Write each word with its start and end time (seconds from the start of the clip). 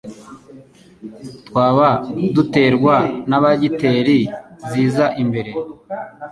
twaba 1.47 1.89
uduterwa 2.27 2.95
na 3.29 3.37
bagiteri 3.43 4.19
ziza 4.69 5.05
imbere 5.23 5.51